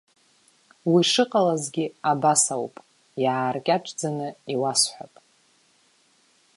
Уи 0.91 1.01
шыҟалазгьы 1.11 1.85
абас 2.11 2.43
ауп, 2.55 2.75
иааркьаҿӡаны 3.23 4.29
иуасҳәап. 4.53 5.13